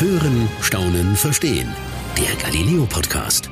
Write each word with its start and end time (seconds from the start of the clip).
Hören, 0.00 0.48
Staunen, 0.62 1.14
Verstehen. 1.14 1.76
Der 2.16 2.34
Galileo 2.36 2.86
Podcast. 2.86 3.50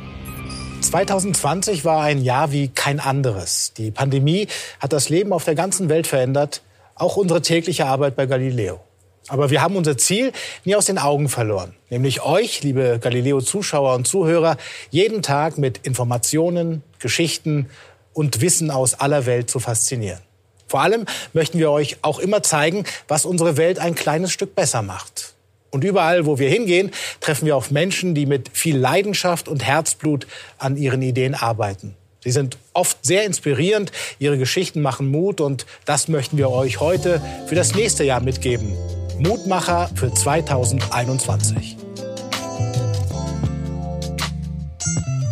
2020 0.80 1.84
war 1.84 2.02
ein 2.02 2.24
Jahr 2.24 2.52
wie 2.52 2.68
kein 2.68 3.00
anderes. 3.00 3.74
Die 3.76 3.90
Pandemie 3.90 4.48
hat 4.80 4.94
das 4.94 5.10
Leben 5.10 5.34
auf 5.34 5.44
der 5.44 5.54
ganzen 5.54 5.90
Welt 5.90 6.06
verändert, 6.06 6.62
auch 6.94 7.16
unsere 7.16 7.42
tägliche 7.42 7.84
Arbeit 7.84 8.16
bei 8.16 8.24
Galileo. 8.24 8.80
Aber 9.28 9.50
wir 9.50 9.60
haben 9.60 9.76
unser 9.76 9.98
Ziel 9.98 10.32
nie 10.64 10.74
aus 10.74 10.86
den 10.86 10.96
Augen 10.96 11.28
verloren, 11.28 11.74
nämlich 11.90 12.22
euch, 12.22 12.62
liebe 12.62 12.98
Galileo-Zuschauer 12.98 13.94
und 13.94 14.08
Zuhörer, 14.08 14.56
jeden 14.88 15.20
Tag 15.20 15.58
mit 15.58 15.86
Informationen, 15.86 16.82
Geschichten 16.98 17.68
und 18.14 18.40
Wissen 18.40 18.70
aus 18.70 18.94
aller 18.94 19.26
Welt 19.26 19.50
zu 19.50 19.60
faszinieren. 19.60 20.20
Vor 20.66 20.80
allem 20.80 21.04
möchten 21.34 21.58
wir 21.58 21.70
euch 21.70 21.98
auch 22.00 22.18
immer 22.18 22.42
zeigen, 22.42 22.84
was 23.06 23.26
unsere 23.26 23.58
Welt 23.58 23.78
ein 23.78 23.94
kleines 23.94 24.32
Stück 24.32 24.54
besser 24.54 24.80
macht. 24.80 25.34
Und 25.70 25.84
überall, 25.84 26.26
wo 26.26 26.38
wir 26.38 26.48
hingehen, 26.48 26.90
treffen 27.20 27.46
wir 27.46 27.56
auf 27.56 27.70
Menschen, 27.70 28.14
die 28.14 28.26
mit 28.26 28.50
viel 28.52 28.76
Leidenschaft 28.76 29.48
und 29.48 29.64
Herzblut 29.64 30.26
an 30.58 30.76
ihren 30.76 31.02
Ideen 31.02 31.34
arbeiten. 31.34 31.94
Sie 32.24 32.32
sind 32.32 32.58
oft 32.72 32.98
sehr 33.06 33.24
inspirierend, 33.24 33.92
ihre 34.18 34.38
Geschichten 34.38 34.82
machen 34.82 35.08
Mut 35.08 35.40
und 35.40 35.66
das 35.84 36.08
möchten 36.08 36.36
wir 36.36 36.50
euch 36.50 36.80
heute 36.80 37.22
für 37.46 37.54
das 37.54 37.74
nächste 37.74 38.04
Jahr 38.04 38.20
mitgeben. 38.20 38.76
Mutmacher 39.18 39.88
für 39.94 40.12
2021. 40.12 41.77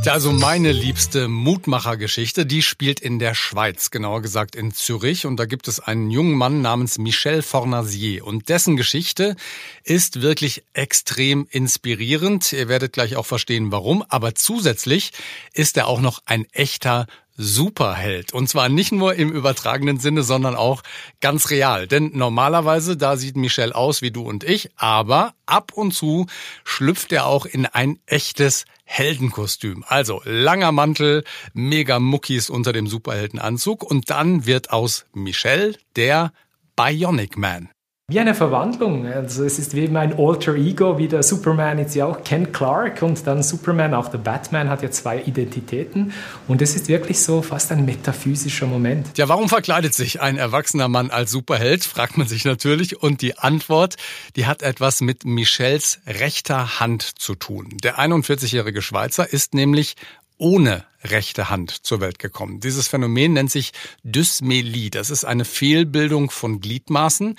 Ja, 0.06 0.12
also 0.12 0.30
meine 0.30 0.70
liebste 0.70 1.26
Mutmachergeschichte, 1.26 2.46
die 2.46 2.62
spielt 2.62 3.00
in 3.00 3.18
der 3.18 3.34
Schweiz, 3.34 3.90
genauer 3.90 4.22
gesagt 4.22 4.54
in 4.54 4.70
Zürich. 4.70 5.26
Und 5.26 5.36
da 5.36 5.46
gibt 5.46 5.66
es 5.66 5.80
einen 5.80 6.12
jungen 6.12 6.36
Mann 6.36 6.62
namens 6.62 6.96
Michel 6.96 7.42
Fornasier. 7.42 8.24
Und 8.24 8.48
dessen 8.48 8.76
Geschichte 8.76 9.34
ist 9.82 10.22
wirklich 10.22 10.62
extrem 10.74 11.48
inspirierend. 11.50 12.52
Ihr 12.52 12.68
werdet 12.68 12.92
gleich 12.92 13.16
auch 13.16 13.26
verstehen, 13.26 13.72
warum. 13.72 14.04
Aber 14.08 14.36
zusätzlich 14.36 15.10
ist 15.52 15.76
er 15.76 15.88
auch 15.88 16.00
noch 16.00 16.22
ein 16.24 16.46
echter 16.52 17.08
Superheld. 17.36 18.32
Und 18.32 18.48
zwar 18.48 18.68
nicht 18.68 18.92
nur 18.92 19.14
im 19.14 19.30
übertragenen 19.30 19.98
Sinne, 19.98 20.22
sondern 20.22 20.56
auch 20.56 20.82
ganz 21.20 21.50
real. 21.50 21.86
Denn 21.86 22.12
normalerweise, 22.14 22.96
da 22.96 23.16
sieht 23.16 23.36
Michel 23.36 23.72
aus 23.72 24.02
wie 24.02 24.10
du 24.10 24.22
und 24.22 24.44
ich, 24.44 24.70
aber 24.76 25.34
ab 25.46 25.72
und 25.74 25.92
zu 25.92 26.26
schlüpft 26.64 27.12
er 27.12 27.26
auch 27.26 27.46
in 27.46 27.66
ein 27.66 27.98
echtes 28.06 28.64
Heldenkostüm. 28.84 29.84
Also 29.86 30.22
langer 30.24 30.72
Mantel, 30.72 31.24
mega 31.52 31.98
Muckis 31.98 32.48
unter 32.48 32.72
dem 32.72 32.86
Superheldenanzug 32.86 33.82
und 33.82 34.10
dann 34.10 34.46
wird 34.46 34.70
aus 34.70 35.06
Michel 35.12 35.76
der 35.96 36.32
Bionic 36.76 37.36
Man. 37.36 37.70
Wie 38.08 38.20
eine 38.20 38.36
Verwandlung. 38.36 39.04
Also 39.04 39.42
es 39.42 39.58
ist 39.58 39.74
wie 39.74 39.88
mein 39.88 40.16
Alter 40.16 40.54
Ego, 40.54 40.96
wie 40.96 41.08
der 41.08 41.24
Superman 41.24 41.80
jetzt 41.80 41.96
ja 41.96 42.06
auch 42.06 42.22
Ken 42.22 42.52
Clark 42.52 43.02
und 43.02 43.26
dann 43.26 43.42
Superman, 43.42 43.94
auch 43.94 44.06
der 44.06 44.18
Batman 44.18 44.70
hat 44.70 44.80
ja 44.84 44.92
zwei 44.92 45.20
Identitäten 45.22 46.12
und 46.46 46.62
es 46.62 46.76
ist 46.76 46.86
wirklich 46.86 47.18
so 47.18 47.42
fast 47.42 47.72
ein 47.72 47.84
metaphysischer 47.84 48.68
Moment. 48.68 49.18
Ja, 49.18 49.28
warum 49.28 49.48
verkleidet 49.48 49.92
sich 49.92 50.20
ein 50.20 50.38
erwachsener 50.38 50.86
Mann 50.86 51.10
als 51.10 51.32
Superheld, 51.32 51.82
fragt 51.82 52.16
man 52.16 52.28
sich 52.28 52.44
natürlich 52.44 53.02
und 53.02 53.22
die 53.22 53.38
Antwort, 53.38 53.96
die 54.36 54.46
hat 54.46 54.62
etwas 54.62 55.00
mit 55.00 55.24
Michels 55.24 55.98
rechter 56.06 56.78
Hand 56.78 57.02
zu 57.02 57.34
tun. 57.34 57.76
Der 57.82 57.98
41-jährige 57.98 58.82
Schweizer 58.82 59.32
ist 59.32 59.52
nämlich 59.52 59.96
ohne 60.38 60.84
rechte 61.04 61.50
Hand 61.50 61.70
zur 61.70 62.00
Welt 62.00 62.18
gekommen. 62.18 62.60
Dieses 62.60 62.88
Phänomen 62.88 63.32
nennt 63.32 63.50
sich 63.50 63.72
Dysmelie. 64.02 64.90
Das 64.90 65.10
ist 65.10 65.24
eine 65.24 65.44
Fehlbildung 65.44 66.30
von 66.30 66.60
Gliedmaßen. 66.60 67.36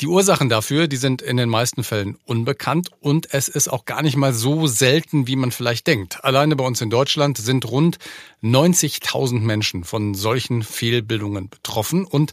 Die 0.00 0.06
Ursachen 0.06 0.48
dafür, 0.48 0.88
die 0.88 0.96
sind 0.96 1.22
in 1.22 1.36
den 1.36 1.48
meisten 1.48 1.84
Fällen 1.84 2.16
unbekannt 2.24 2.90
und 3.00 3.32
es 3.32 3.48
ist 3.48 3.68
auch 3.68 3.84
gar 3.84 4.02
nicht 4.02 4.16
mal 4.16 4.32
so 4.32 4.66
selten, 4.66 5.26
wie 5.26 5.36
man 5.36 5.52
vielleicht 5.52 5.86
denkt. 5.86 6.24
Alleine 6.24 6.56
bei 6.56 6.64
uns 6.64 6.80
in 6.80 6.90
Deutschland 6.90 7.38
sind 7.38 7.70
rund 7.70 7.98
90.000 8.42 9.40
Menschen 9.40 9.84
von 9.84 10.14
solchen 10.14 10.62
Fehlbildungen 10.62 11.48
betroffen 11.48 12.04
und 12.04 12.32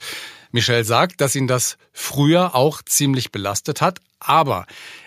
Michel 0.52 0.84
sagt, 0.84 1.22
dass 1.22 1.36
ihn 1.36 1.48
das 1.48 1.78
früher 1.94 2.56
auch 2.56 2.82
ziemlich 2.82 3.32
belastet 3.32 3.82
hat, 3.82 4.00
aber 4.20 4.66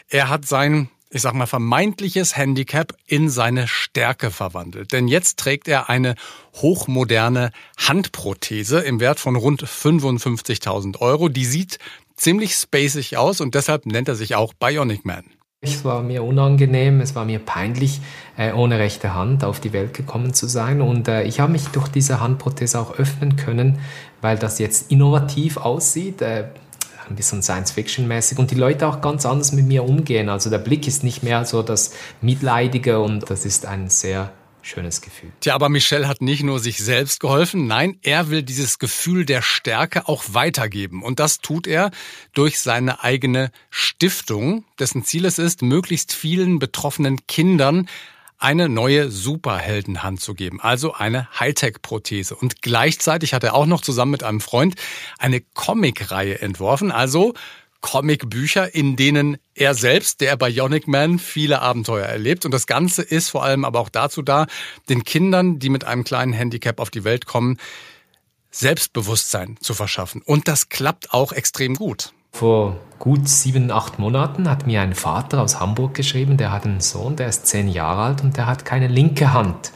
er 0.09 0.29
hat 0.29 0.47
sein 0.47 0.89
ich 1.15 1.21
sag 1.21 1.35
mal, 1.35 1.47
vermeintliches 1.47 2.37
Handicap 2.37 2.95
in 3.07 3.29
seine 3.29 3.69
Stärke 3.69 4.31
verwandelt. 4.31 4.93
Denn 4.93 5.09
jetzt 5.09 5.39
trägt 5.39 5.69
er 5.69 5.91
eine 5.91 6.15
hochmoderne 6.55 7.53
Handprothese 7.77 8.81
im 8.81 8.99
Wert 8.99 9.21
von 9.21 9.37
rund 9.37 9.63
55.000 9.63 11.01
Euro. 11.01 11.29
Die 11.29 11.45
sieht 11.45 11.79
ziemlich 12.17 12.55
spacig 12.55 13.19
aus 13.19 13.43
und 13.43 13.55
deshalb 13.55 13.85
nennt 13.85 14.09
er 14.09 14.15
sich 14.15 14.35
auch 14.37 14.55
Bionic 14.55 15.05
Man. 15.05 15.25
Es 15.65 15.85
war 15.85 16.03
mir 16.03 16.25
unangenehm, 16.25 17.01
es 17.01 17.15
war 17.15 17.25
mir 17.25 17.39
peinlich, 17.39 18.01
äh, 18.37 18.53
ohne 18.53 18.81
rechte 18.81 19.15
Hand 19.15 19.45
auf 19.45 19.61
die 19.61 19.73
Welt 19.73 19.95
gekommen 19.95 20.35
zu 20.35 20.49
sein. 20.49 20.81
Und 20.81 21.07
äh, 21.07 21.23
ich 21.23 21.39
habe 21.39 21.53
mich 21.53 21.69
durch 21.69 21.89
diese 21.89 22.21
Handprothese 22.21 22.81
auch 22.81 22.99
öffnen 22.99 23.37
können, 23.37 23.79
weil 24.23 24.39
das 24.39 24.59
jetzt 24.59 24.91
innovativ 24.91 25.59
aussieht. 25.59 26.21
Ein 27.09 27.17
bisschen 27.17 27.43
Science-Fiction-mäßig 27.43 28.39
und 28.39 28.51
die 28.51 28.57
Leute 28.57 28.87
auch 28.87 29.01
ganz 29.01 29.27
anders 29.27 29.53
mit 29.53 29.67
mir 29.67 29.85
umgehen. 29.85 30.29
Also 30.29 30.51
der 30.51 30.59
Blick 30.59 30.87
ist 30.87 31.05
nicht 31.05 31.23
mehr 31.23 31.45
so 31.45 31.63
das 31.63 31.93
Mitleidige 32.21 33.01
und 33.01 33.29
das 33.31 33.45
ist 33.45 33.67
ein 33.67 33.89
sehr 33.89 34.33
schönes 34.63 35.01
Gefühl. 35.01 35.33
Tja, 35.41 35.55
aber 35.55 35.69
Michel 35.69 36.07
hat 36.07 36.23
nicht 36.23 36.43
nur 36.43 36.61
sich 36.61 36.79
selbst 36.79 37.21
geholfen, 37.21 37.67
nein, 37.67 37.99
er 38.03 38.31
will 38.31 38.43
dieses 38.43 38.79
Gefühl 38.79 39.27
der 39.27 39.43
Stärke 39.43 40.09
auch 40.09 40.25
weitergeben. 40.29 41.03
Und 41.03 41.19
das 41.21 41.39
tut 41.39 41.67
er 41.67 41.91
durch 42.33 42.61
seine 42.61 43.03
eigene 43.03 43.51
Stiftung, 43.71 44.65
dessen 44.79 45.05
Ziel 45.05 45.25
es 45.25 45.39
ist, 45.39 45.63
möglichst 45.63 46.13
vielen 46.13 46.59
betroffenen 46.59 47.27
Kindern 47.27 47.89
eine 48.43 48.69
neue 48.69 49.11
Superheldenhand 49.11 50.21
zu 50.21 50.35
geben, 50.35 50.61
also 50.61 50.95
eine 50.95 51.29
Hightech-Prothese. 51.39 52.35
Und 52.35 52.61
gleichzeitig 52.61 53.35
hat 53.35 53.45
er 53.45 53.55
auch 53.55 53.67
noch 53.67 53.81
zusammen 53.81 54.11
mit 54.11 54.25
einem 54.25 54.41
Freund 54.41 54.75
eine 55.19 55.41
Comic-Reihe 55.41 56.41
entworfen, 56.41 56.91
also 56.91 57.35
Comicbücher, 57.83 58.75
in 58.75 58.97
denen 58.97 59.39
er 59.55 59.75
selbst, 59.75 60.21
der 60.21 60.37
Bionic 60.37 60.89
Man, 60.89 61.19
viele 61.19 61.61
Abenteuer 61.61 62.07
erlebt. 62.07 62.45
Und 62.45 62.53
das 62.53 62.67
Ganze 62.67 63.03
ist 63.03 63.29
vor 63.29 63.45
allem 63.45 63.65
aber 63.65 63.81
auch 63.81 63.89
dazu 63.89 64.23
da, 64.23 64.47
den 64.89 65.05
Kindern, 65.05 65.59
die 65.59 65.69
mit 65.69 65.85
einem 65.85 66.05
kleinen 66.05 66.33
Handicap 66.33 66.81
auf 66.81 66.91
die 66.91 67.05
Welt 67.05 67.27
kommen, 67.27 67.59
Selbstbewusstsein 68.51 69.57
zu 69.61 69.75
verschaffen. 69.75 70.23
Und 70.23 70.49
das 70.49 70.69
klappt 70.69 71.13
auch 71.13 71.33
extrem 71.33 71.75
gut. 71.75 72.13
Vor 72.43 72.77
gut 72.99 73.29
sieben, 73.29 73.71
acht 73.71 74.01
Monaten 74.01 74.51
hat 74.51 74.67
mir 74.67 74.81
ein 74.81 74.95
Vater 74.95 75.43
aus 75.43 75.61
Hamburg 75.61 75.95
geschrieben, 75.95 76.39
der 76.39 76.51
hat 76.51 76.65
einen 76.65 76.81
Sohn, 76.81 77.15
der 77.15 77.29
ist 77.29 77.47
zehn 77.47 77.69
Jahre 77.69 78.03
alt 78.03 78.23
und 78.23 78.37
der 78.37 78.47
hat 78.47 78.65
keine 78.65 78.89
linke 78.89 79.33
Hand. 79.33 79.71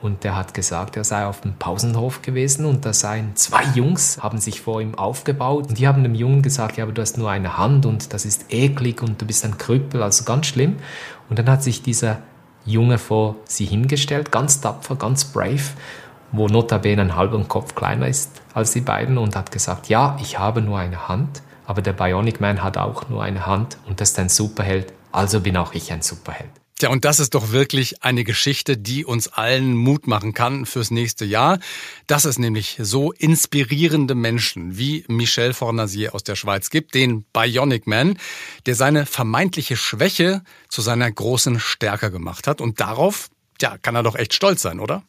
Und 0.00 0.24
der 0.24 0.36
hat 0.36 0.54
gesagt, 0.54 0.96
er 0.96 1.04
sei 1.04 1.26
auf 1.26 1.42
dem 1.42 1.54
Pausenhof 1.54 2.22
gewesen 2.22 2.64
und 2.64 2.86
da 2.86 2.92
seien 2.92 3.34
zwei 3.34 3.64
Jungs, 3.74 4.22
haben 4.22 4.38
sich 4.38 4.62
vor 4.62 4.80
ihm 4.80 4.94
aufgebaut 4.94 5.68
und 5.68 5.78
die 5.78 5.88
haben 5.88 6.04
dem 6.04 6.14
Jungen 6.14 6.42
gesagt, 6.42 6.76
ja, 6.76 6.84
aber 6.84 6.92
du 6.92 7.02
hast 7.02 7.18
nur 7.18 7.30
eine 7.30 7.58
Hand 7.58 7.84
und 7.84 8.14
das 8.14 8.24
ist 8.24 8.46
eklig 8.50 9.02
und 9.02 9.20
du 9.20 9.26
bist 9.26 9.44
ein 9.44 9.58
Krüppel, 9.58 10.02
also 10.02 10.24
ganz 10.24 10.46
schlimm. 10.46 10.76
Und 11.28 11.38
dann 11.38 11.50
hat 11.50 11.62
sich 11.62 11.82
dieser 11.82 12.18
Junge 12.64 12.98
vor 12.98 13.36
sie 13.44 13.66
hingestellt, 13.66 14.30
ganz 14.30 14.60
tapfer, 14.60 14.96
ganz 14.96 15.24
brave, 15.24 15.74
wo 16.30 16.46
notabene 16.46 17.02
ein 17.02 17.16
halber 17.16 17.42
Kopf 17.44 17.74
kleiner 17.74 18.06
ist 18.06 18.40
als 18.54 18.72
die 18.72 18.80
beiden 18.80 19.18
und 19.18 19.36
hat 19.36 19.50
gesagt, 19.50 19.88
ja, 19.88 20.16
ich 20.22 20.38
habe 20.38 20.62
nur 20.62 20.78
eine 20.78 21.08
Hand 21.08 21.42
aber 21.66 21.82
der 21.82 21.92
Bionic 21.92 22.40
Man 22.40 22.62
hat 22.62 22.76
auch 22.76 23.08
nur 23.08 23.22
eine 23.22 23.46
Hand 23.46 23.78
und 23.86 24.00
ist 24.00 24.18
ein 24.18 24.28
Superheld, 24.28 24.92
also 25.12 25.40
bin 25.40 25.56
auch 25.56 25.74
ich 25.74 25.92
ein 25.92 26.02
Superheld. 26.02 26.50
Tja, 26.78 26.90
und 26.90 27.06
das 27.06 27.20
ist 27.20 27.34
doch 27.34 27.52
wirklich 27.52 28.02
eine 28.02 28.22
Geschichte, 28.22 28.76
die 28.76 29.06
uns 29.06 29.28
allen 29.28 29.74
Mut 29.74 30.06
machen 30.06 30.34
kann 30.34 30.66
fürs 30.66 30.90
nächste 30.90 31.24
Jahr. 31.24 31.58
Dass 32.06 32.26
es 32.26 32.38
nämlich 32.38 32.76
so 32.78 33.12
inspirierende 33.12 34.14
Menschen 34.14 34.76
wie 34.76 35.02
Michel 35.08 35.54
Fornasier 35.54 36.14
aus 36.14 36.22
der 36.22 36.36
Schweiz 36.36 36.68
gibt, 36.68 36.94
den 36.94 37.24
Bionic 37.32 37.86
Man, 37.86 38.18
der 38.66 38.74
seine 38.74 39.06
vermeintliche 39.06 39.74
Schwäche 39.74 40.42
zu 40.68 40.82
seiner 40.82 41.10
großen 41.10 41.60
Stärke 41.60 42.10
gemacht 42.10 42.46
hat. 42.46 42.60
Und 42.60 42.78
darauf, 42.78 43.30
ja, 43.58 43.78
kann 43.78 43.94
er 43.94 44.02
doch 44.02 44.14
echt 44.14 44.34
stolz 44.34 44.60
sein, 44.60 44.78
oder? 44.78 45.02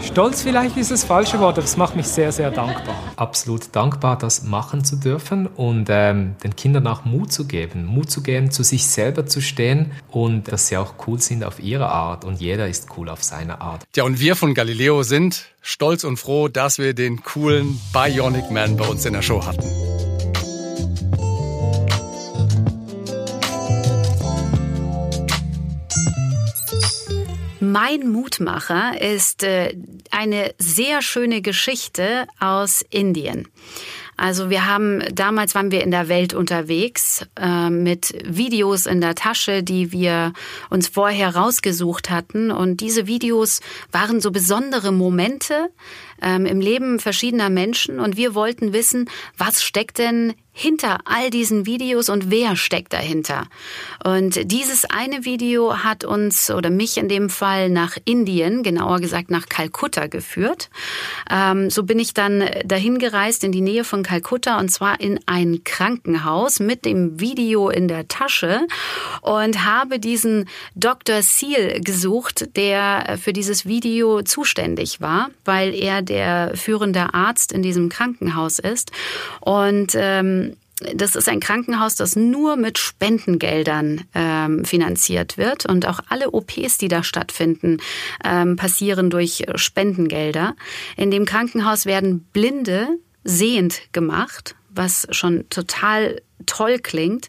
Stolz 0.00 0.42
vielleicht 0.42 0.76
ist 0.76 0.90
das 0.90 1.04
falsche 1.04 1.40
Wort, 1.40 1.54
aber 1.54 1.62
das 1.62 1.76
macht 1.76 1.96
mich 1.96 2.06
sehr, 2.06 2.30
sehr 2.30 2.50
dankbar. 2.50 2.94
Absolut 3.16 3.74
dankbar, 3.74 4.18
das 4.18 4.42
machen 4.42 4.84
zu 4.84 4.96
dürfen 4.96 5.46
und 5.46 5.86
ähm, 5.88 6.36
den 6.44 6.56
Kindern 6.56 6.86
auch 6.86 7.04
Mut 7.04 7.32
zu 7.32 7.46
geben. 7.46 7.86
Mut 7.86 8.10
zu 8.10 8.22
geben, 8.22 8.50
zu 8.50 8.62
sich 8.62 8.86
selber 8.86 9.26
zu 9.26 9.40
stehen 9.40 9.92
und 10.10 10.52
dass 10.52 10.68
sie 10.68 10.76
auch 10.76 10.94
cool 11.06 11.20
sind 11.20 11.44
auf 11.44 11.58
ihre 11.58 11.88
Art 11.88 12.24
und 12.24 12.40
jeder 12.40 12.68
ist 12.68 12.88
cool 12.96 13.08
auf 13.08 13.24
seine 13.24 13.60
Art. 13.60 13.82
Ja, 13.96 14.04
und 14.04 14.20
wir 14.20 14.36
von 14.36 14.54
Galileo 14.54 15.02
sind 15.02 15.46
stolz 15.62 16.04
und 16.04 16.18
froh, 16.18 16.48
dass 16.48 16.78
wir 16.78 16.94
den 16.94 17.22
coolen 17.22 17.80
Bionic 17.92 18.50
Man 18.50 18.76
bei 18.76 18.86
uns 18.86 19.04
in 19.06 19.14
der 19.14 19.22
Show 19.22 19.46
hatten. 19.46 19.93
Mein 27.74 28.08
Mutmacher 28.08 29.00
ist 29.00 29.42
äh, 29.42 29.76
eine 30.12 30.54
sehr 30.58 31.02
schöne 31.02 31.42
Geschichte 31.42 32.28
aus 32.38 32.84
Indien. 32.88 33.48
Also 34.16 34.48
wir 34.48 34.68
haben, 34.68 35.02
damals 35.12 35.56
waren 35.56 35.72
wir 35.72 35.82
in 35.82 35.90
der 35.90 36.08
Welt 36.08 36.34
unterwegs 36.34 37.26
äh, 37.34 37.70
mit 37.70 38.14
Videos 38.24 38.86
in 38.86 39.00
der 39.00 39.16
Tasche, 39.16 39.64
die 39.64 39.90
wir 39.90 40.34
uns 40.70 40.86
vorher 40.86 41.34
rausgesucht 41.34 42.10
hatten. 42.10 42.52
Und 42.52 42.76
diese 42.76 43.08
Videos 43.08 43.60
waren 43.90 44.20
so 44.20 44.30
besondere 44.30 44.92
Momente 44.92 45.70
ähm, 46.22 46.46
im 46.46 46.60
Leben 46.60 46.98
verschiedener 47.00 47.50
Menschen. 47.50 48.00
Und 48.00 48.16
wir 48.16 48.34
wollten 48.34 48.72
wissen, 48.72 49.08
was 49.36 49.62
steckt 49.62 49.98
denn 49.98 50.34
hinter 50.56 50.98
all 51.04 51.30
diesen 51.30 51.66
Videos 51.66 52.08
und 52.08 52.30
wer 52.30 52.54
steckt 52.54 52.92
dahinter. 52.92 53.48
Und 54.04 54.52
dieses 54.52 54.84
eine 54.84 55.24
Video 55.24 55.78
hat 55.78 56.04
uns 56.04 56.48
oder 56.48 56.70
mich 56.70 56.96
in 56.96 57.08
dem 57.08 57.28
Fall 57.28 57.68
nach 57.68 57.96
Indien, 58.04 58.62
genauer 58.62 59.00
gesagt 59.00 59.32
nach 59.32 59.46
Kalkutta 59.46 60.06
geführt. 60.06 60.70
Ähm, 61.28 61.70
so 61.70 61.82
bin 61.82 61.98
ich 61.98 62.14
dann 62.14 62.48
dahin 62.64 63.00
gereist 63.00 63.42
in 63.42 63.50
die 63.50 63.60
Nähe 63.60 63.82
von 63.82 64.04
Kalkutta 64.04 64.60
und 64.60 64.68
zwar 64.70 65.00
in 65.00 65.18
ein 65.26 65.64
Krankenhaus 65.64 66.60
mit 66.60 66.84
dem 66.84 67.18
Video 67.18 67.68
in 67.68 67.88
der 67.88 68.06
Tasche 68.06 68.60
und 69.22 69.64
habe 69.64 69.98
diesen 69.98 70.48
Dr. 70.76 71.22
Seal 71.22 71.80
gesucht, 71.80 72.56
der 72.56 73.18
für 73.20 73.32
dieses 73.32 73.66
Video 73.66 74.22
zuständig 74.22 75.00
war, 75.00 75.30
weil 75.44 75.74
er 75.74 76.00
der 76.04 76.52
führende 76.54 77.14
Arzt 77.14 77.52
in 77.52 77.62
diesem 77.62 77.88
Krankenhaus 77.88 78.58
ist. 78.58 78.92
Und 79.40 79.92
ähm, 79.94 80.56
das 80.94 81.14
ist 81.14 81.28
ein 81.28 81.40
Krankenhaus, 81.40 81.94
das 81.96 82.16
nur 82.16 82.56
mit 82.56 82.78
Spendengeldern 82.78 84.02
ähm, 84.14 84.64
finanziert 84.64 85.38
wird. 85.38 85.66
Und 85.66 85.86
auch 85.86 86.00
alle 86.08 86.32
OPs, 86.32 86.78
die 86.78 86.88
da 86.88 87.02
stattfinden, 87.02 87.78
ähm, 88.24 88.56
passieren 88.56 89.10
durch 89.10 89.44
Spendengelder. 89.54 90.56
In 90.96 91.10
dem 91.10 91.24
Krankenhaus 91.24 91.86
werden 91.86 92.20
Blinde 92.32 92.88
sehend 93.22 93.92
gemacht, 93.92 94.56
was 94.68 95.06
schon 95.10 95.48
total 95.48 96.20
toll 96.46 96.78
klingt. 96.78 97.28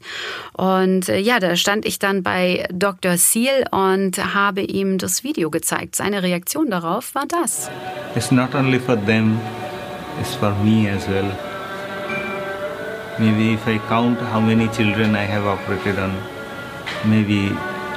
Und 0.54 1.10
äh, 1.10 1.20
ja, 1.20 1.40
da 1.40 1.56
stand 1.56 1.86
ich 1.86 2.00
dann 2.00 2.24
bei 2.24 2.68
Dr. 2.72 3.18
Seal 3.18 3.66
und 3.72 4.34
habe 4.34 4.62
ihm 4.62 4.98
das 4.98 5.24
Video 5.24 5.50
gezeigt. 5.50 5.96
Seine 5.96 6.24
Reaktion 6.24 6.70
darauf 6.70 7.16
war 7.16 7.26
das. 7.28 7.70
It's 8.16 8.32
not 8.32 8.56
only 8.56 8.80
for 8.80 8.96
them, 9.06 9.40
it's 10.20 10.36
for 10.36 10.54
me 10.64 10.90
as 10.90 11.08
well. 11.08 11.32
Maybe 13.18 13.54
if 13.54 13.66
I 13.66 13.80
count 13.88 14.20
how 14.34 14.42
many 14.42 14.68
children 14.70 15.16
I 15.16 15.26
have 15.26 15.46
operated 15.46 15.98
on, 16.00 16.12
maybe 17.06 17.50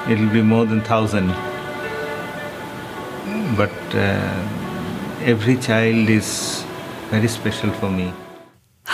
it'll 0.08 0.32
be 0.32 0.42
more 0.42 0.64
than 0.64 0.80
thousand. 0.82 1.34
But 3.56 3.70
uh, 3.94 4.18
every 5.24 5.56
child 5.56 6.08
is 6.08 6.64
very 7.10 7.28
special 7.28 7.70
for 7.72 7.90
me. 7.90 8.12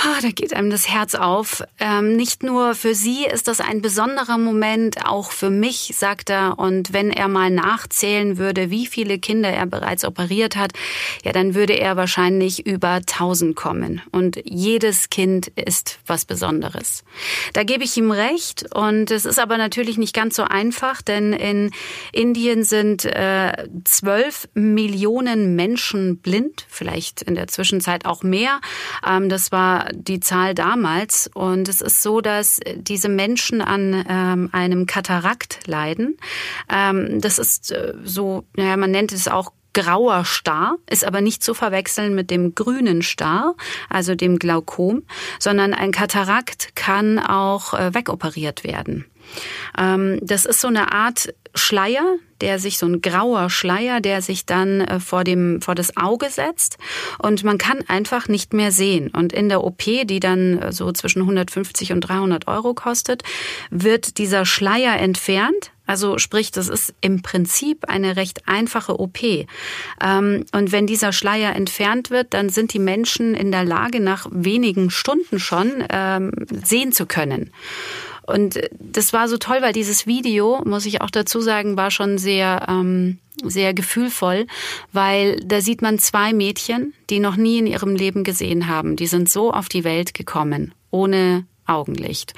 Ah, 0.07 0.21
da 0.21 0.29
geht 0.29 0.53
einem 0.53 0.69
das 0.69 0.87
Herz 0.87 1.15
auf. 1.15 1.63
Ähm, 1.79 2.15
nicht 2.15 2.43
nur 2.43 2.75
für 2.75 2.95
sie 2.95 3.25
ist 3.25 3.49
das 3.49 3.63
ein 3.63 3.81
besonderer 3.81 4.37
Moment, 4.37 5.07
auch 5.07 5.31
für 5.31 5.49
mich, 5.49 5.95
sagt 5.97 6.29
er. 6.29 6.59
Und 6.59 6.93
wenn 6.93 7.11
er 7.11 7.27
mal 7.27 7.49
nachzählen 7.49 8.37
würde, 8.37 8.69
wie 8.69 8.87
viele 8.87 9.19
Kinder 9.19 9.49
er 9.49 9.65
bereits 9.65 10.05
operiert 10.05 10.57
hat, 10.57 10.73
ja, 11.25 11.33
dann 11.33 11.55
würde 11.55 11.73
er 11.73 11.97
wahrscheinlich 11.97 12.67
über 12.67 12.97
1000 12.97 13.57
kommen. 13.57 14.03
Und 14.13 14.39
jedes 14.45 15.09
Kind 15.09 15.49
ist 15.49 15.99
was 16.07 16.27
Besonderes. 16.27 17.03
Da 17.55 17.63
gebe 17.63 17.85
ich 17.85 17.97
ihm 17.97 18.11
recht. 18.11 18.75
Und 18.75 19.11
es 19.11 19.25
ist 19.25 19.39
aber 19.39 19.57
natürlich 19.57 19.97
nicht 19.97 20.15
ganz 20.15 20.37
so 20.37 20.45
einfach, 20.45 21.01
denn 21.01 21.33
in 21.33 21.71
Indien 22.13 22.63
sind 22.63 23.07
äh, 23.07 23.53
12 23.85 24.51
Millionen 24.53 25.57
Menschen 25.57 26.19
blind, 26.19 26.67
vielleicht 26.69 27.23
in 27.23 27.37
der 27.37 27.49
Zwischenzeit 27.49 28.05
auch 28.05 28.23
mehr. 28.23 28.61
Ähm, 29.07 29.31
das 29.31 29.51
war 29.51 29.94
die 29.95 30.21
Zahl 30.21 30.55
damals. 30.55 31.31
Und 31.33 31.69
es 31.69 31.81
ist 31.81 32.03
so, 32.03 32.21
dass 32.21 32.61
diese 32.77 33.09
Menschen 33.09 33.61
an 33.61 34.05
ähm, 34.09 34.49
einem 34.53 34.87
Katarakt 34.87 35.61
leiden. 35.67 36.17
Ähm, 36.71 37.21
das 37.21 37.39
ist 37.39 37.73
äh, 37.73 37.95
so, 38.05 38.45
naja, 38.57 38.77
man 38.77 38.91
nennt 38.91 39.13
es 39.13 39.29
auch 39.29 39.53
grauer 39.75 40.25
Star, 40.25 40.77
ist 40.89 41.05
aber 41.05 41.21
nicht 41.21 41.43
zu 41.43 41.53
verwechseln 41.53 42.15
mit 42.15 42.31
dem 42.31 42.55
grünen 42.55 43.03
Star, 43.03 43.55
also 43.91 44.15
dem 44.15 44.39
Glaukom, 44.39 45.03
sondern 45.39 45.75
ein 45.75 45.93
Katarakt 45.93 46.75
kann 46.77 47.19
auch 47.19 47.75
äh, 47.75 47.93
wegoperiert 47.93 48.65
werden. 48.65 49.05
Ähm, 49.79 50.19
das 50.23 50.45
ist 50.45 50.61
so 50.61 50.69
eine 50.69 50.93
Art 50.93 51.35
Schleier, 51.55 52.17
der 52.41 52.59
sich 52.59 52.79
so 52.79 52.87
ein 52.87 53.01
grauer 53.01 53.49
Schleier, 53.49 54.01
der 54.01 54.23
sich 54.23 54.45
dann 54.45 54.81
äh, 54.81 55.01
vor 55.01 55.25
dem 55.25 55.63
vor 55.63 55.75
das 55.75 55.97
Auge 55.97 56.29
setzt 56.29 56.79
und 57.19 57.45
man 57.45 57.59
kann 57.59 57.85
einfach 57.87 58.29
nicht 58.29 58.53
mehr 58.53 58.73
sehen. 58.73 59.11
Und 59.11 59.33
in 59.33 59.49
der 59.49 59.63
OP, 59.63 59.85
die 59.85 60.21
dann 60.21 60.59
äh, 60.61 60.73
so 60.73 60.91
zwischen 60.93 61.23
150 61.23 61.93
und 61.93 62.01
300 62.01 62.49
Euro 62.49 62.75
kostet, 62.75 63.23
wird 63.71 64.19
dieser 64.19 64.45
Schleier 64.45 64.99
entfernt. 64.99 65.71
Also 65.87 66.19
sprich, 66.19 66.51
das 66.51 66.69
ist 66.69 66.95
im 67.03 67.23
Prinzip 67.23 67.89
eine 67.89 68.17
recht 68.17 68.49
einfache 68.49 68.99
OP. 68.99 69.23
Ähm, 69.23 70.45
und 70.53 70.73
wenn 70.73 70.87
dieser 70.87 71.13
Schleier 71.13 71.55
entfernt 71.55 72.11
wird, 72.11 72.35
dann 72.35 72.49
sind 72.49 72.73
die 72.73 72.79
Menschen 72.79 73.35
in 73.35 73.53
der 73.53 73.65
Lage, 73.65 74.01
nach 74.01 74.27
wenigen 74.31 74.91
Stunden 74.91 75.39
schon 75.39 75.85
ähm, 75.91 76.33
sehen 76.65 76.91
zu 76.93 77.07
können. 77.07 77.53
Und 78.27 78.59
das 78.73 79.13
war 79.13 79.29
so 79.29 79.37
toll, 79.37 79.59
weil 79.61 79.73
dieses 79.73 80.07
Video, 80.07 80.63
muss 80.65 80.87
ich 80.87 81.03
auch 81.03 81.11
dazu 81.11 81.41
sagen, 81.41 81.77
war 81.77 81.91
schon 81.91 82.17
sehr, 82.17 82.67
ähm, 82.69 83.19
sehr 83.43 83.75
gefühlvoll, 83.75 84.47
weil 84.93 85.41
da 85.41 85.61
sieht 85.61 85.83
man 85.83 85.99
zwei 85.99 86.33
Mädchen, 86.33 86.95
die 87.11 87.21
noch 87.21 87.37
nie 87.37 87.59
in 87.59 87.67
ihrem 87.67 87.97
Leben 87.97 88.25
gesehen 88.25 88.67
haben. 88.67 88.97
Die 88.97 89.07
sind 89.07 89.31
so 89.31 89.53
auf 89.53 89.69
die 89.69 89.85
Welt 89.85 90.15
gekommen, 90.15 90.73
ohne 90.91 91.45
Augenlicht. 91.67 92.33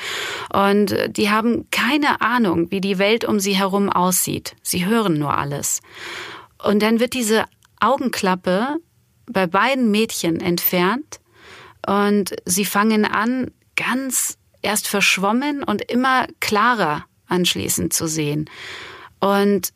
Und 0.53 0.97
die 1.17 1.31
haben 1.31 1.69
keine 1.71 2.21
Ahnung, 2.21 2.71
wie 2.71 2.81
die 2.81 2.99
Welt 2.99 3.25
um 3.25 3.39
sie 3.41 3.57
herum 3.57 3.89
aussieht. 3.89 4.57
Sie 4.63 4.87
hören 4.87 5.19
nur 5.19 5.37
alles. 5.37 5.81
Und 6.63 6.83
dann 6.83 7.01
wird 7.01 7.15
diese 7.15 7.45
Augenklappe 7.81 8.77
bei 9.27 9.47
beiden 9.47 9.91
Mädchen 9.91 10.41
entfernt 10.41 11.21
und 11.87 12.35
sie 12.45 12.65
fangen 12.65 13.05
an, 13.05 13.51
ganz 13.77 14.39
erst 14.67 14.89
verschwommen 14.89 15.63
und 15.63 15.83
immer 15.83 16.27
klarer 16.41 17.07
anschließend 17.29 17.93
zu 17.93 18.07
sehen. 18.07 18.51
Und 19.21 19.73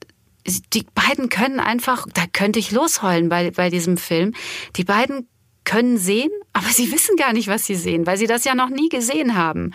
die 0.72 0.84
beiden 0.94 1.28
können 1.28 1.60
einfach, 1.60 2.06
da 2.12 2.25
könnte 2.32 2.58
ich 2.58 2.70
losheulen 2.70 3.28
bei, 3.28 3.50
bei 3.50 3.70
diesem 3.70 3.96
Film, 3.96 4.34
die 4.76 4.84
beiden 4.84 5.28
können 5.64 5.98
sehen, 5.98 6.31
aber 6.52 6.69
sie 6.69 6.90
wissen 6.90 7.16
gar 7.16 7.32
nicht, 7.32 7.48
was 7.48 7.66
sie 7.66 7.75
sehen, 7.75 8.06
weil 8.06 8.16
sie 8.16 8.26
das 8.26 8.44
ja 8.44 8.54
noch 8.54 8.70
nie 8.70 8.88
gesehen 8.88 9.37
haben. 9.37 9.72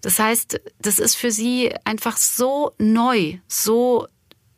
Das 0.00 0.18
heißt, 0.18 0.60
das 0.80 0.98
ist 0.98 1.14
für 1.14 1.30
sie 1.30 1.72
einfach 1.84 2.16
so 2.16 2.72
neu, 2.78 3.38
so 3.46 4.06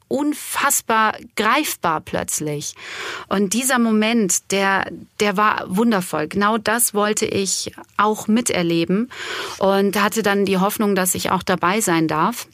unfassbar 0.09 1.17
greifbar 1.37 2.01
plötzlich. 2.01 2.75
Und 3.29 3.55
dieser 3.55 3.79
Moment, 3.79 4.51
der, 4.51 4.91
der 5.21 5.37
war 5.37 5.65
wundervoll. 5.69 6.29
Genau 6.29 6.59
das 6.59 6.95
wollte 6.95 7.27
ich 7.27 7.73
auch 7.97 8.27
miterleben 8.27 9.11
und 9.59 10.01
hatte 10.01 10.23
dann 10.23 10.45
die 10.45 10.59
Hoffnung, 10.59 10.95
dass 10.95 11.15
ich 11.15 11.31
auch 11.31 11.43
dabei 11.43 11.81
sein 11.81 12.09
darf. 12.09 12.49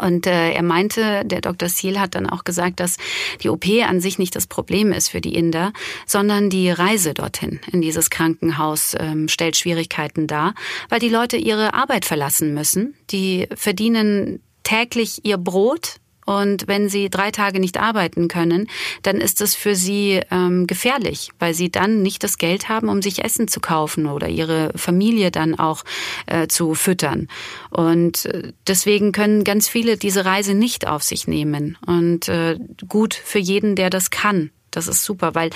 Und 0.00 0.26
äh, 0.26 0.52
er 0.52 0.62
meinte, 0.62 1.24
der 1.24 1.40
Dr. 1.40 1.68
Seal 1.68 1.98
hat 1.98 2.14
dann 2.14 2.28
auch 2.28 2.44
gesagt, 2.44 2.78
dass 2.80 2.98
die 3.42 3.48
OP 3.48 3.64
an 3.86 4.00
sich 4.00 4.18
nicht 4.18 4.36
das 4.36 4.46
Problem 4.46 4.92
ist 4.92 5.08
für 5.08 5.20
die 5.20 5.34
Inder, 5.34 5.72
sondern 6.06 6.50
die 6.50 6.70
Reise 6.70 7.14
dorthin 7.14 7.60
in 7.72 7.80
dieses 7.80 8.10
Krankenhaus 8.10 8.94
ähm, 8.98 9.28
stellt 9.28 9.56
Schwierigkeiten 9.56 10.26
dar, 10.26 10.54
weil 10.90 11.00
die 11.00 11.08
Leute 11.08 11.38
ihre 11.38 11.74
Arbeit 11.74 12.04
verlassen 12.04 12.52
müssen. 12.52 12.94
Die 13.10 13.48
verdienen 13.54 14.42
täglich 14.62 15.24
ihr 15.24 15.38
Brot 15.38 15.96
und 16.28 16.68
wenn 16.68 16.90
sie 16.90 17.08
drei 17.08 17.30
Tage 17.30 17.58
nicht 17.58 17.80
arbeiten 17.80 18.28
können, 18.28 18.68
dann 19.00 19.16
ist 19.16 19.40
es 19.40 19.54
für 19.54 19.74
sie 19.74 20.20
ähm, 20.30 20.66
gefährlich, 20.66 21.30
weil 21.38 21.54
sie 21.54 21.70
dann 21.70 22.02
nicht 22.02 22.22
das 22.22 22.36
Geld 22.36 22.68
haben, 22.68 22.90
um 22.90 23.00
sich 23.00 23.24
Essen 23.24 23.48
zu 23.48 23.60
kaufen 23.60 24.04
oder 24.04 24.28
ihre 24.28 24.70
Familie 24.76 25.30
dann 25.30 25.58
auch 25.58 25.84
äh, 26.26 26.46
zu 26.46 26.74
füttern. 26.74 27.28
Und 27.70 28.26
äh, 28.26 28.52
deswegen 28.66 29.12
können 29.12 29.42
ganz 29.42 29.70
viele 29.70 29.96
diese 29.96 30.26
Reise 30.26 30.52
nicht 30.52 30.86
auf 30.86 31.02
sich 31.02 31.28
nehmen. 31.28 31.78
Und 31.86 32.28
äh, 32.28 32.58
gut 32.86 33.14
für 33.14 33.38
jeden, 33.38 33.74
der 33.74 33.88
das 33.88 34.10
kann. 34.10 34.50
Das 34.70 34.86
ist 34.86 35.04
super, 35.04 35.34
weil 35.34 35.48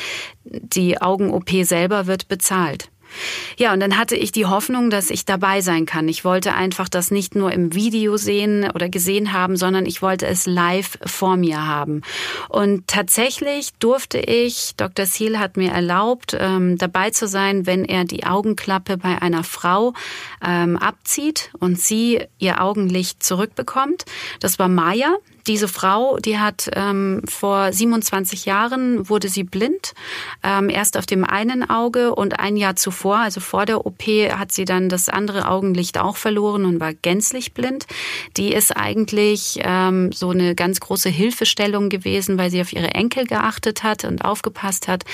die 0.45 1.03
Augen-OP 1.03 1.51
selber 1.65 2.07
wird 2.07 2.29
bezahlt. 2.29 2.89
Ja, 3.57 3.73
und 3.73 3.81
dann 3.81 3.99
hatte 3.99 4.17
ich 4.17 4.33
die 4.33 4.47
Hoffnung, 4.47 4.91
dass 4.91 5.11
ich 5.11 5.25
dabei 5.25 5.61
sein 5.61 5.87
kann. 5.87 6.09
Ich 6.09 6.25
wollte 6.25 6.55
einfach 6.55 6.89
das 6.89 7.11
nicht 7.11 7.35
nur 7.35 7.53
im 7.53 7.75
Video 7.75 8.17
sehen 8.17 8.71
oder 8.75 8.89
gesehen 8.89 9.33
haben, 9.33 9.57
sondern 9.57 9.87
ich 9.87 10.03
wollte 10.03 10.27
es 10.27 10.47
live 10.47 10.99
vor 11.05 11.37
mir 11.37 11.67
haben. 11.67 12.03
Und 12.49 12.87
tatsächlich 12.89 13.73
durfte 13.79 14.19
ich, 14.19 14.75
Dr. 14.77 15.07
Seal 15.07 15.39
hat 15.39 15.57
mir 15.57 15.71
erlaubt, 15.71 16.37
ähm, 16.39 16.79
dabei 16.79 17.11
zu 17.11 17.27
sein, 17.27 17.67
wenn 17.67 17.85
er 17.85 18.05
die 18.05 18.25
Augenklappe 18.25 18.97
bei 18.97 19.21
einer 19.21 19.45
Frau 19.45 19.95
ähm, 20.45 20.77
abzieht 20.77 21.51
und 21.59 21.81
sie 21.81 22.21
ihr 22.39 22.63
Augenlicht 22.63 23.23
zurückbekommt. 23.23 24.05
Das 24.41 24.59
war 24.59 24.69
Maya, 24.69 25.17
diese 25.47 25.69
Frau, 25.69 26.19
die 26.19 26.39
hat 26.39 26.71
ähm, 26.75 27.23
vor 27.29 27.73
27 27.73 28.45
Jahren 28.45 29.09
wurde 29.09 29.29
sie 29.29 29.45
blind, 29.45 29.95
ähm, 30.43 30.69
erst 30.69 30.97
auf 30.97 31.07
dem 31.07 31.25
einen 31.25 31.69
Auge 31.69 32.15
und 32.15 32.39
ein 32.39 32.57
Jahr 32.57 32.77
zuvor, 32.77 33.19
also 33.19 33.41
vor 33.41 33.67
der 33.67 33.87
OP, 33.87 34.03
hat 34.03 34.53
sie 34.53 34.65
dann 34.65 34.89
das 34.89 35.09
andere 35.09 35.49
Augenlicht 35.49 35.99
auch 35.99 36.17
verloren 36.17 36.65
und 36.65 36.81
war 36.81 36.95
gänzlich 36.95 37.55
blind. 37.55 37.87
Die 38.37 38.53
ist 38.53 38.77
eigentlich 38.77 39.59
ähm, 39.63 40.13
so 40.13 40.31
eine 40.31 40.55
ganz 40.55 40.81
große 40.81 41.09
Hilfestellung 41.09 41.89
gewesen, 41.89 42.39
weil 42.39 42.51
sie 42.51 42.61
auf 42.61 42.73
ihre 42.73 42.95
Enkel 42.95 43.27
geachtet 43.27 43.83
hat 43.83 44.05
und 44.05 44.25
aufgepasst 44.25 44.89
hat. 44.89 45.05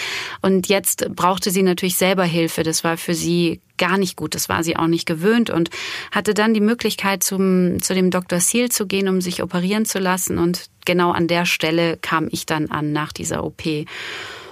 Und 0.43 0.69
jetzt 0.69 1.15
brauchte 1.15 1.51
sie 1.51 1.63
natürlich 1.63 1.97
selber 1.97 2.25
Hilfe. 2.25 2.63
Das 2.63 2.85
war 2.85 2.97
für 2.97 3.15
sie 3.15 3.61
gar 3.79 3.97
nicht 3.97 4.17
gut. 4.17 4.35
Das 4.35 4.49
war 4.49 4.63
sie 4.63 4.77
auch 4.77 4.87
nicht 4.87 5.07
gewöhnt 5.07 5.51
und 5.51 5.71
hatte 6.13 6.35
dann 6.35 6.55
die 6.55 6.61
Möglichkeit, 6.61 7.23
zum, 7.23 7.81
zu 7.81 7.95
dem 7.95 8.11
Dr. 8.11 8.41
Seal 8.41 8.69
zu 8.69 8.87
gehen, 8.87 9.09
um 9.09 9.21
sich 9.21 9.43
operieren 9.43 9.85
zu 9.85 9.99
lassen. 9.99 10.39
Und 10.39 10.67
genau 10.85 11.13
an 11.13 11.29
der 11.29 11.47
Stelle 11.47 11.97
kam 11.97 12.29
ich 12.31 12.47
dann 12.47 12.71
an 12.71 12.93
nach 12.93 13.13
dieser 13.13 13.45
OP. 13.45 13.63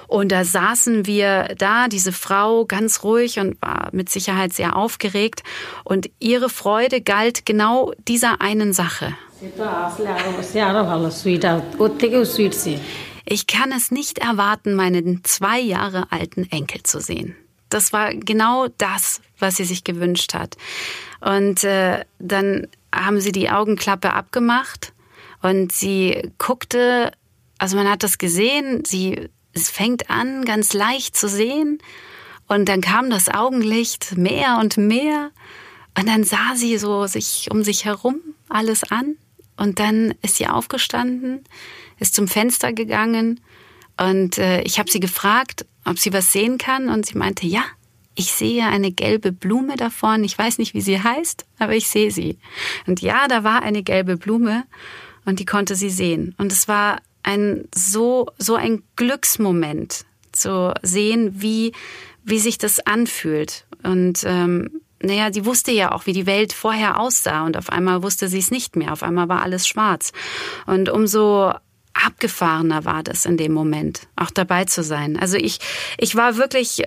Und 0.08 0.30
da 0.30 0.44
saßen 0.44 1.06
wir 1.06 1.54
da, 1.58 1.88
diese 1.88 2.12
Frau 2.12 2.64
ganz 2.64 3.02
ruhig 3.02 3.38
und 3.38 3.60
war 3.60 3.88
mit 3.92 4.08
Sicherheit 4.08 4.52
sehr 4.52 4.76
aufgeregt. 4.76 5.42
Und 5.84 6.08
ihre 6.20 6.48
Freude 6.48 7.00
galt 7.00 7.44
genau 7.44 7.92
dieser 8.06 8.40
einen 8.40 8.72
Sache. 8.72 9.14
Ich 13.28 13.46
kann 13.48 13.72
es 13.72 13.90
nicht 13.90 14.18
erwarten, 14.18 14.74
meinen 14.74 15.22
zwei 15.24 15.58
Jahre 15.58 16.06
alten 16.12 16.48
Enkel 16.50 16.84
zu 16.84 17.00
sehen 17.00 17.36
das 17.68 17.92
war 17.92 18.14
genau 18.14 18.68
das, 18.78 19.20
was 19.38 19.56
sie 19.56 19.64
sich 19.64 19.84
gewünscht 19.84 20.34
hat. 20.34 20.56
Und 21.20 21.64
äh, 21.64 22.04
dann 22.18 22.68
haben 22.94 23.20
sie 23.20 23.32
die 23.32 23.50
Augenklappe 23.50 24.12
abgemacht 24.12 24.92
und 25.42 25.72
sie 25.72 26.30
guckte, 26.38 27.12
also 27.58 27.76
man 27.76 27.88
hat 27.88 28.02
das 28.02 28.18
gesehen, 28.18 28.84
sie 28.84 29.28
es 29.56 29.70
fängt 29.70 30.10
an, 30.10 30.44
ganz 30.44 30.74
leicht 30.74 31.16
zu 31.16 31.28
sehen. 31.28 31.78
Und 32.46 32.68
dann 32.68 32.80
kam 32.80 33.10
das 33.10 33.28
Augenlicht 33.28 34.16
mehr 34.16 34.58
und 34.60 34.76
mehr. 34.76 35.30
Und 35.98 36.08
dann 36.08 36.24
sah 36.24 36.54
sie 36.54 36.76
so 36.78 37.06
sich 37.06 37.48
um 37.50 37.64
sich 37.64 37.84
herum 37.84 38.20
alles 38.48 38.84
an. 38.84 39.16
Und 39.56 39.80
dann 39.80 40.14
ist 40.22 40.36
sie 40.36 40.46
aufgestanden, 40.46 41.42
ist 41.98 42.14
zum 42.14 42.28
Fenster 42.28 42.72
gegangen. 42.72 43.40
Und 43.98 44.38
äh, 44.38 44.62
ich 44.62 44.78
habe 44.78 44.90
sie 44.90 45.00
gefragt, 45.00 45.66
ob 45.84 45.98
sie 45.98 46.12
was 46.12 46.32
sehen 46.32 46.58
kann. 46.58 46.88
Und 46.88 47.06
sie 47.06 47.16
meinte, 47.16 47.46
ja, 47.46 47.64
ich 48.14 48.32
sehe 48.32 48.66
eine 48.66 48.90
gelbe 48.90 49.32
Blume 49.32 49.76
davon. 49.76 50.24
Ich 50.24 50.36
weiß 50.36 50.58
nicht, 50.58 50.74
wie 50.74 50.80
sie 50.80 51.02
heißt, 51.02 51.44
aber 51.58 51.74
ich 51.74 51.88
sehe 51.88 52.10
sie. 52.10 52.38
Und 52.86 53.00
ja, 53.00 53.28
da 53.28 53.44
war 53.44 53.62
eine 53.62 53.82
gelbe 53.82 54.16
Blume 54.16 54.64
und 55.24 55.38
die 55.38 55.44
konnte 55.44 55.76
sie 55.76 55.90
sehen. 55.90 56.34
Und 56.38 56.50
es 56.50 56.66
war 56.66 57.00
ein 57.22 57.68
so, 57.74 58.26
so 58.38 58.54
ein 58.54 58.82
Glücksmoment 58.96 60.06
zu 60.32 60.72
sehen, 60.82 61.42
wie, 61.42 61.72
wie 62.24 62.38
sich 62.38 62.56
das 62.56 62.80
anfühlt. 62.80 63.66
Und 63.82 64.24
ähm, 64.24 64.80
naja, 65.02 65.30
sie 65.32 65.44
wusste 65.44 65.72
ja 65.72 65.92
auch, 65.92 66.06
wie 66.06 66.12
die 66.12 66.26
Welt 66.26 66.52
vorher 66.52 66.98
aussah 66.98 67.44
und 67.44 67.56
auf 67.56 67.70
einmal 67.70 68.02
wusste 68.02 68.28
sie 68.28 68.38
es 68.38 68.50
nicht 68.50 68.76
mehr. 68.76 68.92
Auf 68.92 69.02
einmal 69.02 69.28
war 69.28 69.42
alles 69.42 69.68
schwarz. 69.68 70.12
Und 70.66 70.88
umso 70.88 71.52
abgefahrener 72.04 72.84
war 72.84 73.02
das 73.02 73.24
in 73.24 73.36
dem 73.36 73.52
Moment, 73.52 74.02
auch 74.16 74.30
dabei 74.30 74.64
zu 74.64 74.82
sein. 74.82 75.18
Also 75.18 75.36
ich, 75.36 75.58
ich 75.98 76.14
war 76.14 76.36
wirklich, 76.36 76.82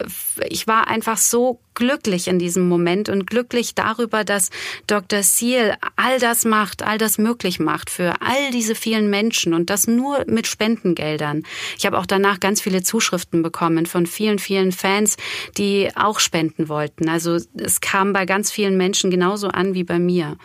ich 0.47 0.67
war 0.67 0.87
einfach 0.87 1.17
so 1.17 1.59
glücklich 1.73 2.27
in 2.27 2.39
diesem 2.39 2.67
Moment 2.67 3.09
und 3.09 3.25
glücklich 3.25 3.73
darüber, 3.73 4.23
dass 4.23 4.49
Dr. 4.85 5.23
Seal 5.23 5.77
all 5.95 6.19
das 6.19 6.43
macht, 6.43 6.83
all 6.83 6.97
das 6.97 7.17
möglich 7.17 7.59
macht 7.59 7.89
für 7.89 8.21
all 8.21 8.51
diese 8.51 8.75
vielen 8.75 9.09
Menschen 9.09 9.53
und 9.53 9.69
das 9.69 9.87
nur 9.87 10.25
mit 10.27 10.45
Spendengeldern. 10.45 11.43
Ich 11.77 11.85
habe 11.85 11.97
auch 11.97 12.05
danach 12.05 12.39
ganz 12.39 12.61
viele 12.61 12.83
Zuschriften 12.83 13.41
bekommen 13.41 13.85
von 13.85 14.05
vielen, 14.05 14.39
vielen 14.39 14.71
Fans, 14.71 15.15
die 15.57 15.89
auch 15.95 16.19
spenden 16.19 16.67
wollten. 16.67 17.07
Also 17.07 17.37
es 17.55 17.81
kam 17.81 18.11
bei 18.13 18.25
ganz 18.25 18.51
vielen 18.51 18.75
Menschen 18.75 19.09
genauso 19.09 19.47
an 19.47 19.73
wie 19.73 19.85
bei 19.85 19.99
mir. 19.99 20.37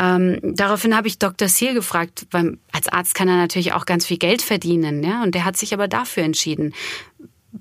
Ähm, 0.00 0.38
daraufhin 0.42 0.96
habe 0.96 1.08
ich 1.08 1.18
Dr. 1.18 1.48
Seal 1.48 1.74
gefragt, 1.74 2.26
weil 2.30 2.56
als 2.72 2.88
Arzt 2.88 3.14
kann 3.14 3.28
er 3.28 3.36
natürlich 3.36 3.74
auch 3.74 3.84
ganz 3.84 4.06
viel 4.06 4.16
Geld 4.16 4.40
verdienen, 4.40 5.02
ja, 5.04 5.22
und 5.22 5.34
der 5.34 5.44
hat 5.44 5.58
sich 5.58 5.74
aber 5.74 5.88
dafür 5.88 6.22
entschieden, 6.22 6.72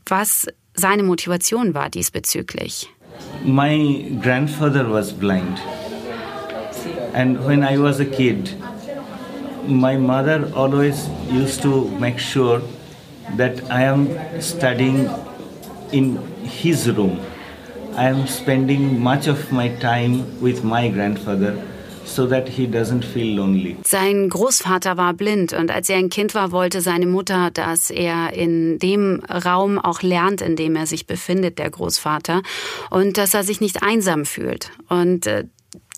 was 0.05 0.47
seine 0.73 1.03
Motivation 1.03 1.73
war 1.73 1.89
diesbezüglich. 1.89 2.87
My 3.43 4.17
grandfather 4.21 4.89
was 4.89 5.11
blind. 5.11 5.59
And 7.13 7.45
when 7.45 7.63
I 7.63 7.77
was 7.77 7.99
a 7.99 8.05
kid, 8.05 8.55
my 9.67 9.97
mother 9.97 10.49
always 10.55 11.09
used 11.29 11.61
to 11.63 11.89
make 11.99 12.19
sure 12.19 12.61
that 13.35 13.61
I 13.69 13.83
am 13.83 14.07
studying 14.39 15.09
in 15.91 16.17
his 16.43 16.87
room. 16.87 17.19
I 17.97 18.07
am 18.07 18.25
spending 18.27 18.97
much 18.97 19.27
of 19.27 19.51
my 19.51 19.67
time 19.81 20.23
with 20.39 20.63
my 20.63 20.87
grandfather 20.87 21.57
so 22.13 22.27
that 22.27 22.49
he 22.49 22.67
doesn't 22.67 23.03
feel 23.03 23.35
lonely. 23.35 23.77
Sein 23.85 24.29
Großvater 24.29 24.97
war 24.97 25.13
blind 25.13 25.53
und 25.53 25.71
als 25.71 25.89
er 25.89 25.97
ein 25.97 26.09
Kind 26.09 26.35
war, 26.35 26.51
wollte 26.51 26.81
seine 26.81 27.05
Mutter, 27.05 27.51
dass 27.51 27.89
er 27.89 28.33
in 28.33 28.79
dem 28.79 29.21
Raum 29.23 29.79
auch 29.79 30.01
lernt, 30.01 30.41
in 30.41 30.55
dem 30.55 30.75
er 30.75 30.87
sich 30.87 31.07
befindet, 31.07 31.59
der 31.59 31.69
Großvater, 31.69 32.41
und 32.89 33.17
dass 33.17 33.33
er 33.33 33.43
sich 33.43 33.61
nicht 33.61 33.83
einsam 33.83 34.25
fühlt. 34.25 34.71
Und 34.87 35.27
äh, 35.27 35.45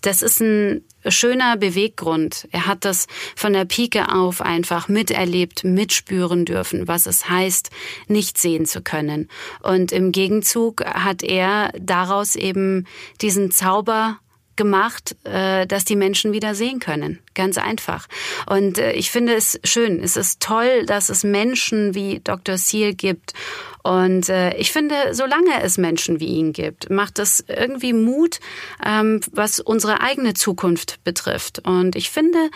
das 0.02 0.20
ist 0.20 0.40
ein 0.40 0.84
schöner 1.06 1.56
Beweggrund. 1.56 2.48
Er 2.50 2.66
hat 2.66 2.84
das 2.84 3.06
von 3.36 3.52
der 3.52 3.64
Pike 3.64 4.12
auf 4.12 4.40
einfach 4.40 4.88
miterlebt, 4.88 5.64
mitspüren 5.64 6.44
dürfen, 6.44 6.88
was 6.88 7.06
es 7.06 7.28
heißt, 7.28 7.70
nicht 8.08 8.36
sehen 8.36 8.66
zu 8.66 8.82
können. 8.82 9.28
Und 9.62 9.92
im 9.92 10.12
Gegenzug 10.12 10.84
hat 10.84 11.22
er 11.22 11.72
daraus 11.80 12.36
eben 12.36 12.86
diesen 13.20 13.50
Zauber 13.52 14.18
gemacht, 14.56 15.16
äh, 15.24 15.66
dass 15.66 15.84
die 15.84 15.96
Menschen 15.96 16.32
wieder 16.32 16.54
sehen 16.54 16.80
können. 16.80 17.18
Ganz 17.34 17.58
einfach. 17.58 18.08
Und 18.46 18.78
äh, 18.78 18.92
ich 18.92 19.10
finde 19.10 19.34
es 19.34 19.60
schön. 19.64 20.02
Es 20.02 20.16
ist 20.16 20.40
toll, 20.40 20.86
dass 20.86 21.08
es 21.08 21.24
Menschen 21.24 21.94
wie 21.94 22.20
Dr. 22.22 22.58
Seal 22.58 22.94
gibt. 22.94 23.34
Und 23.82 24.28
äh, 24.28 24.54
ich 24.56 24.70
finde, 24.70 24.94
solange 25.12 25.62
es 25.62 25.78
Menschen 25.78 26.20
wie 26.20 26.26
ihn 26.26 26.52
gibt, 26.52 26.90
macht 26.90 27.18
das 27.18 27.44
irgendwie 27.48 27.92
Mut, 27.92 28.38
ähm, 28.84 29.20
was 29.32 29.58
unsere 29.58 30.00
eigene 30.00 30.34
Zukunft 30.34 31.02
betrifft. 31.04 31.60
Und 31.66 31.96
ich 31.96 32.10
finde, 32.10 32.50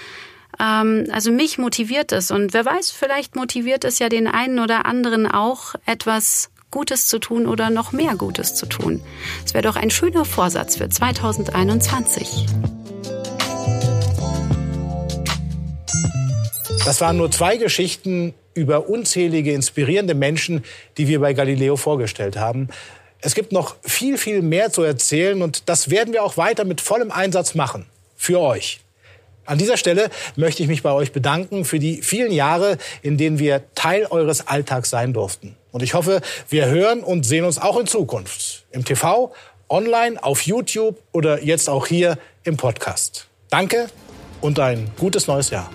ähm, 0.60 1.06
also 1.10 1.30
mich 1.30 1.58
motiviert 1.58 2.12
es. 2.12 2.30
Und 2.30 2.54
wer 2.54 2.64
weiß, 2.64 2.90
vielleicht 2.92 3.36
motiviert 3.36 3.84
es 3.84 3.98
ja 3.98 4.08
den 4.08 4.26
einen 4.26 4.58
oder 4.58 4.86
anderen 4.86 5.26
auch 5.26 5.74
etwas 5.84 6.50
Gutes 6.70 7.06
zu 7.06 7.18
tun 7.18 7.46
oder 7.46 7.70
noch 7.70 7.92
mehr 7.92 8.16
Gutes 8.16 8.54
zu 8.54 8.66
tun. 8.66 9.00
Es 9.44 9.54
wäre 9.54 9.62
doch 9.62 9.76
ein 9.76 9.90
schöner 9.90 10.24
Vorsatz 10.24 10.76
für 10.76 10.88
2021. 10.88 12.46
Das 16.84 17.00
waren 17.00 17.16
nur 17.16 17.30
zwei 17.30 17.56
Geschichten 17.56 18.34
über 18.54 18.88
unzählige 18.88 19.52
inspirierende 19.52 20.14
Menschen, 20.14 20.64
die 20.98 21.08
wir 21.08 21.20
bei 21.20 21.32
Galileo 21.32 21.76
vorgestellt 21.76 22.36
haben. 22.36 22.68
Es 23.20 23.34
gibt 23.34 23.52
noch 23.52 23.76
viel, 23.82 24.18
viel 24.18 24.42
mehr 24.42 24.70
zu 24.70 24.82
erzählen 24.82 25.42
und 25.42 25.68
das 25.68 25.90
werden 25.90 26.14
wir 26.14 26.22
auch 26.22 26.36
weiter 26.36 26.64
mit 26.64 26.80
vollem 26.80 27.10
Einsatz 27.10 27.54
machen. 27.54 27.86
Für 28.16 28.40
euch. 28.40 28.80
An 29.44 29.58
dieser 29.58 29.76
Stelle 29.76 30.10
möchte 30.34 30.62
ich 30.62 30.68
mich 30.68 30.82
bei 30.82 30.92
euch 30.92 31.12
bedanken 31.12 31.64
für 31.64 31.78
die 31.78 32.02
vielen 32.02 32.32
Jahre, 32.32 32.78
in 33.02 33.16
denen 33.16 33.38
wir 33.38 33.62
Teil 33.74 34.06
eures 34.06 34.46
Alltags 34.46 34.90
sein 34.90 35.12
durften. 35.12 35.56
Und 35.76 35.82
ich 35.82 35.92
hoffe, 35.92 36.22
wir 36.48 36.68
hören 36.68 37.02
und 37.02 37.26
sehen 37.26 37.44
uns 37.44 37.58
auch 37.58 37.78
in 37.78 37.86
Zukunft. 37.86 38.64
Im 38.70 38.86
TV, 38.86 39.34
online, 39.68 40.24
auf 40.24 40.40
YouTube 40.46 41.02
oder 41.12 41.42
jetzt 41.42 41.68
auch 41.68 41.86
hier 41.86 42.16
im 42.44 42.56
Podcast. 42.56 43.26
Danke 43.50 43.90
und 44.40 44.58
ein 44.58 44.90
gutes 44.98 45.26
neues 45.26 45.50
Jahr. 45.50 45.70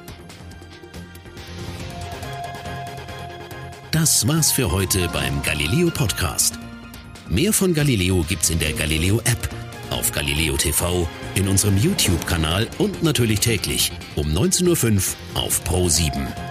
Das 3.92 4.28
war's 4.28 4.52
für 4.52 4.72
heute 4.72 5.08
beim 5.10 5.40
Galileo 5.44 5.92
Podcast. 5.92 6.56
Mehr 7.30 7.54
von 7.54 7.76
Galileo 7.76 8.26
gibt's 8.28 8.50
in 8.50 8.58
der 8.58 8.74
Galileo 8.74 9.20
App, 9.20 9.50
auf 9.92 10.12
Galileo 10.12 10.58
TV, 10.58 11.08
in 11.36 11.48
unserem 11.48 11.78
YouTube-Kanal 11.78 12.68
und 12.80 13.04
natürlich 13.04 13.40
täglich 13.40 13.92
um 14.16 14.36
19.05 14.36 14.96
Uhr 15.36 15.44
auf 15.44 15.64
Pro 15.64 15.88
7. 15.88 16.51